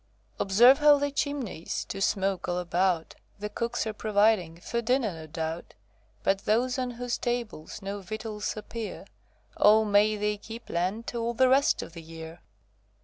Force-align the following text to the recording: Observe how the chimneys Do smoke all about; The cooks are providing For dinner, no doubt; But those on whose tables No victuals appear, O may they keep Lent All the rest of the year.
Observe 0.39 0.79
how 0.79 0.97
the 0.97 1.11
chimneys 1.11 1.85
Do 1.85 2.01
smoke 2.01 2.47
all 2.49 2.57
about; 2.57 3.13
The 3.37 3.49
cooks 3.49 3.85
are 3.85 3.93
providing 3.93 4.59
For 4.59 4.81
dinner, 4.81 5.13
no 5.13 5.27
doubt; 5.27 5.75
But 6.23 6.45
those 6.45 6.79
on 6.79 6.89
whose 6.97 7.19
tables 7.19 7.83
No 7.83 8.01
victuals 8.01 8.57
appear, 8.57 9.05
O 9.57 9.85
may 9.85 10.15
they 10.17 10.37
keep 10.37 10.71
Lent 10.71 11.13
All 11.13 11.35
the 11.35 11.49
rest 11.49 11.83
of 11.83 11.93
the 11.93 12.01
year. 12.01 12.41